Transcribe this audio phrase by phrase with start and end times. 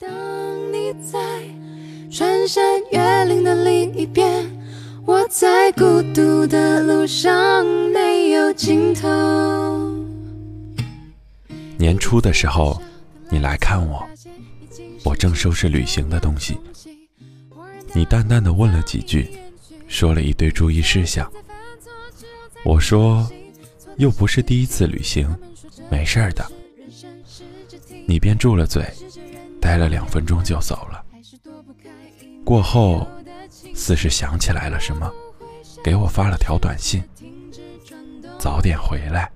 [0.00, 0.08] 当
[0.72, 1.18] 你在
[2.08, 4.48] 穿山越岭的另一边，
[5.04, 9.08] 我在孤独的路上没有尽头。
[11.76, 12.80] 年初的时候，
[13.28, 14.08] 你来看我，
[15.02, 16.56] 我正收拾旅行的东西。
[17.92, 19.28] 你淡淡的问了几句，
[19.88, 21.28] 说了一堆注意事项。
[22.62, 23.28] 我说，
[23.96, 25.28] 又不是第一次旅行，
[25.90, 26.46] 没事儿的。
[28.06, 28.88] 你便住了嘴，
[29.68, 31.04] 待了两分钟就走了。
[32.42, 33.06] 过后，
[33.74, 35.12] 似是想起来了什么，
[35.84, 37.02] 给我发了条短信
[38.40, 39.30] ：“早点回来。”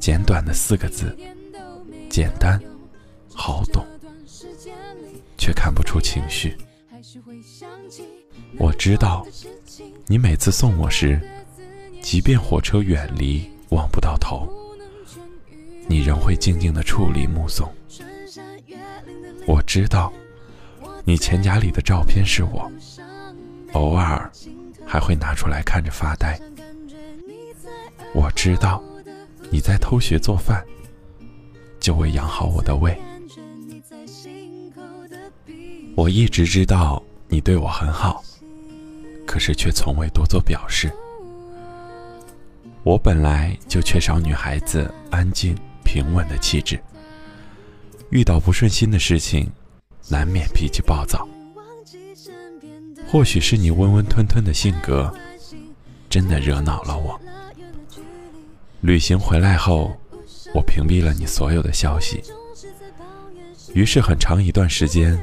[0.00, 1.16] 简短的四个字，
[2.10, 2.60] 简单，
[3.32, 3.86] 好懂，
[5.38, 6.56] 却看不出情绪。
[8.58, 9.24] 我知道，
[10.08, 11.20] 你每次送我时，
[12.02, 14.52] 即便火车远离，望不到头，
[15.86, 17.72] 你仍会静静的矗立目送。
[19.74, 20.12] 知道，
[21.04, 22.70] 你钱夹里的照片是我，
[23.72, 24.30] 偶尔
[24.86, 26.38] 还会拿出来看着发呆。
[28.14, 28.80] 我知道，
[29.50, 30.64] 你在偷学做饭，
[31.80, 32.96] 就为养好我的胃。
[35.96, 38.22] 我一直知道你对我很好。
[39.26, 40.88] 可是却从未多做表示。
[42.84, 46.78] 我本来就缺少女孩子安静平稳的气质，
[48.10, 49.50] 遇到不顺心的事情，
[50.08, 51.26] 难免脾气暴躁。
[53.06, 55.12] 或许是你温温吞吞的性格，
[56.08, 57.20] 真的惹恼了我。
[58.80, 59.96] 旅行回来后，
[60.54, 62.22] 我屏蔽了你所有的消息，
[63.72, 65.18] 于是很长一段时间，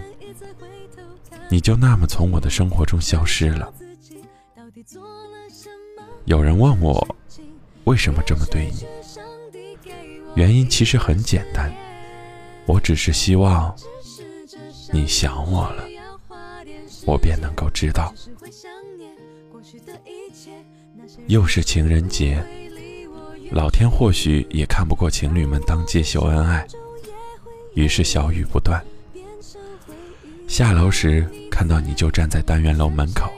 [1.49, 3.71] 你就那么从我的生活中消失了。
[6.25, 7.15] 有人问我
[7.83, 8.85] 为什么这么对你，
[10.35, 11.71] 原因其实很简单，
[12.65, 13.75] 我只是希望
[14.91, 15.83] 你想我了，
[17.05, 18.13] 我便能够知道。
[21.27, 22.43] 又是情人节，
[23.51, 26.67] 老天或许也看不过情侣们当街秀恩爱，
[27.73, 28.83] 于是小雨不断。
[30.47, 33.31] 下楼时看到你就站在单元楼门口，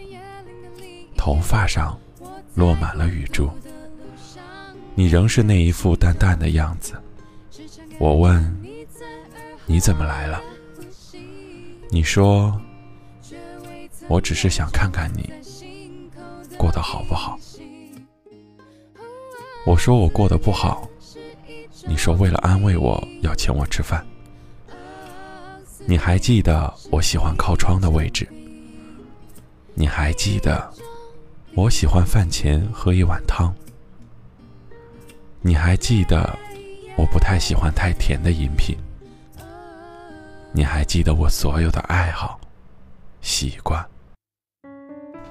[1.17, 1.97] 头发上。
[2.55, 3.49] 落满了雨珠，
[4.93, 6.93] 你仍是那一副淡淡的样子。
[7.97, 8.55] 我问
[9.65, 10.39] 你怎么来了，
[11.93, 12.59] 你说
[14.07, 15.31] 我只是想看看你
[16.57, 17.37] 过得好不好。
[19.63, 20.89] 我说我过得不好，
[21.85, 24.03] 你说为了安慰我要请我吃饭。
[25.85, 28.27] 你还记得我喜欢靠窗的位置？
[29.75, 30.73] 你还记得？
[31.53, 33.53] 我喜欢饭前喝一碗汤。
[35.41, 36.35] 你还记得，
[36.97, 38.75] 我不太喜欢太甜的饮品。
[40.55, 42.39] 你还记得我所有的爱好、
[43.21, 43.83] 习惯。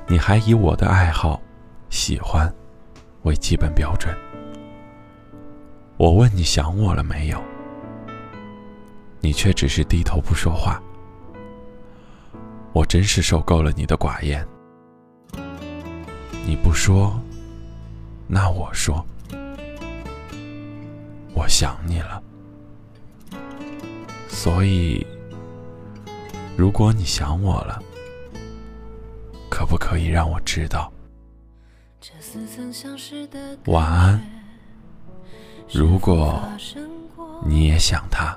[0.09, 1.41] 你还以我的爱好、
[1.91, 2.53] 喜欢
[3.23, 4.13] 为基本标准。
[5.97, 7.41] 我问你想我了没有，
[9.21, 10.83] 你却只是低头不说话。
[12.73, 14.45] 我真是受够了你的寡言。
[16.45, 17.17] 你不说，
[18.27, 19.07] 那我说，
[21.33, 22.21] 我想你了。
[24.43, 25.07] 所以，
[26.57, 27.81] 如果你想我了，
[29.49, 30.93] 可不可以让我知道？
[33.67, 34.21] 晚安。
[35.73, 36.43] 如果
[37.47, 38.37] 你也想他，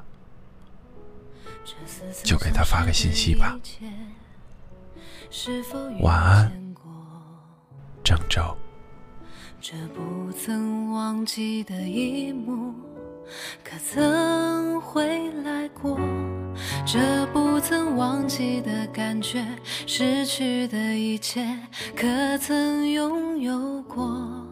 [2.23, 3.57] 就给他发个信息吧。
[6.01, 6.75] 晚安。
[8.03, 8.55] 郑州，
[9.59, 12.75] 这不曾忘记的一幕，
[13.63, 15.97] 可曾回来过？
[16.85, 19.45] 这不曾忘记的感觉，
[19.85, 21.45] 失去的一切，
[21.95, 24.45] 可曾拥有过？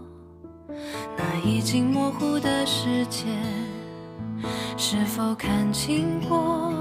[1.17, 3.25] 那已经模糊的世界，
[4.77, 6.71] 是否看清过？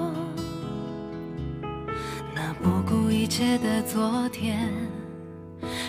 [2.34, 4.70] 那不顾一切的昨天。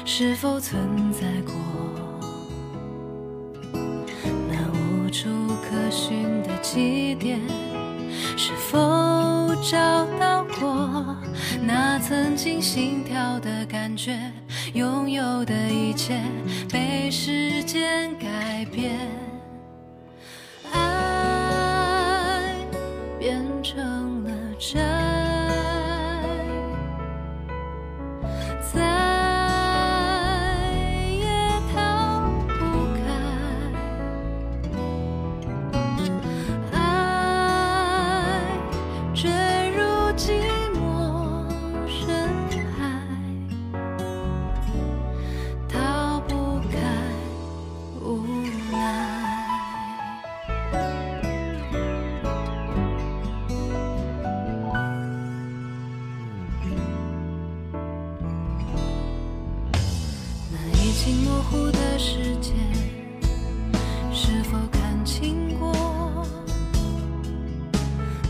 [0.06, 1.54] 是否存在过
[6.64, 7.40] 起点？
[8.36, 9.78] 是否找
[10.20, 11.16] 到过
[11.62, 14.18] 那曾经心跳的感觉？
[14.74, 16.20] 拥有的一切
[16.72, 18.98] 被时间改变，
[61.50, 62.54] 糊的世界，
[64.12, 65.74] 是否看清过？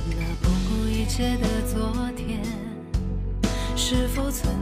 [0.10, 2.42] 那不顾一切的昨天，
[3.76, 4.54] 是否存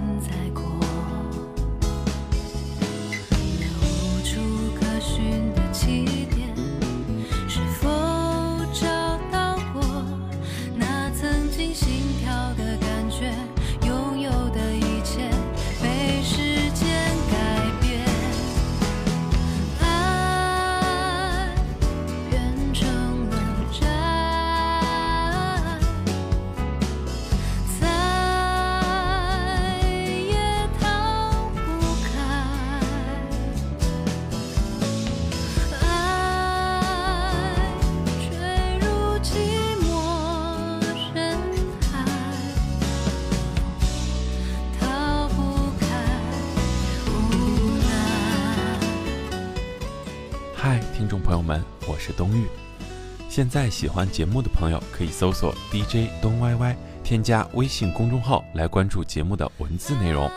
[51.88, 52.46] 我是冬玉。
[53.30, 60.30] 现在喜欢节目的朋友可以搜索 DJ 东歪歪，添加微信公众号来关注节目的文字内容。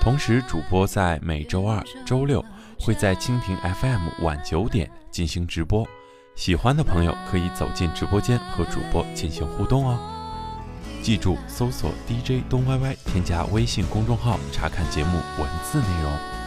[0.00, 2.44] 同时，主播在每周二、周六
[2.80, 5.86] 会在蜻蜓 FM 晚九点进行直播，
[6.34, 9.98] 喜欢的朋友可以走进直播间和主播进行互动哦。
[11.02, 16.41] 记住，搜索 DJ 东歪歪，添加微信公众号查看节目文字内容。